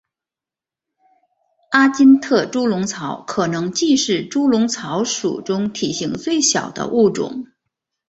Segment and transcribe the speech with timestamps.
[1.69, 7.45] 阿金特猪笼草可能既是猪笼草属中体型最小的物种。